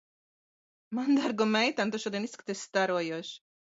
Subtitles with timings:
[1.01, 3.43] Manu dārgo meitēn, tu šodien izskaties starojoša.